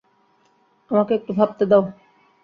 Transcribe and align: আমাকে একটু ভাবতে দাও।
আমাকে 0.91 1.11
একটু 1.15 1.31
ভাবতে 1.33 1.63
দাও। 1.65 1.83